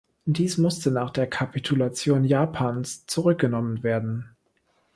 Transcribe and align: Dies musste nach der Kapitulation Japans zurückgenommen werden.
Dies 0.25 0.57
musste 0.57 0.89
nach 0.89 1.11
der 1.11 1.27
Kapitulation 1.27 2.23
Japans 2.25 3.05
zurückgenommen 3.05 3.83
werden. 3.83 4.35